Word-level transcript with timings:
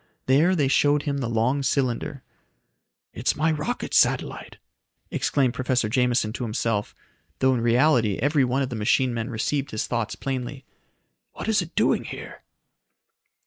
There 0.25 0.55
they 0.55 0.67
showed 0.67 1.03
him 1.03 1.19
the 1.19 1.29
long 1.29 1.61
cylinder. 1.61 2.23
"It's 3.13 3.35
my 3.35 3.51
rocket 3.51 3.93
satellite!" 3.93 4.57
exclaimed 5.11 5.53
Professor 5.53 5.89
Jameson 5.89 6.33
to 6.33 6.43
himself, 6.43 6.95
though 7.37 7.53
in 7.53 7.61
reality 7.61 8.15
every 8.17 8.43
one 8.43 8.63
of 8.63 8.69
the 8.69 8.75
machine 8.75 9.13
men 9.13 9.29
received 9.29 9.69
his 9.69 9.85
thoughts 9.85 10.15
plainly. 10.15 10.65
"What 11.33 11.47
is 11.47 11.61
it 11.61 11.75
doing 11.75 12.05
here?" 12.05 12.41